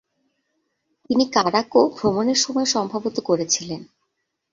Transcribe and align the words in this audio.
তিনি 1.05 1.23
কারাকও 1.31 1.81
ভ্রমণের 1.97 2.35
সময় 2.35 2.65
সম্ভবত 2.65 3.15
করেছিলেন। 3.19 3.81